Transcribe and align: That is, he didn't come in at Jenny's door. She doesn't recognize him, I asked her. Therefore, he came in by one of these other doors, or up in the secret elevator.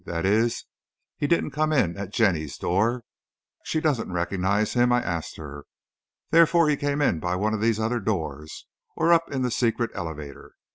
That 0.05 0.25
is, 0.25 0.65
he 1.15 1.27
didn't 1.27 1.51
come 1.51 1.71
in 1.71 1.95
at 1.95 2.11
Jenny's 2.11 2.57
door. 2.57 3.03
She 3.63 3.79
doesn't 3.79 4.11
recognize 4.11 4.73
him, 4.73 4.91
I 4.91 4.99
asked 5.03 5.37
her. 5.37 5.65
Therefore, 6.31 6.67
he 6.69 6.75
came 6.75 7.03
in 7.03 7.19
by 7.19 7.35
one 7.35 7.53
of 7.53 7.61
these 7.61 7.79
other 7.79 7.99
doors, 7.99 8.65
or 8.95 9.13
up 9.13 9.31
in 9.31 9.43
the 9.43 9.51
secret 9.51 9.91
elevator. 9.93 10.55